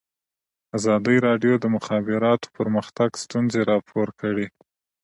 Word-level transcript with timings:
ازادي 0.77 1.17
راډیو 1.27 1.53
د 1.57 1.61
د 1.63 1.65
مخابراتو 1.75 2.47
پرمختګ 2.57 3.09
ستونزې 3.23 3.61
راپور 3.71 4.07
کړي. 4.21 4.47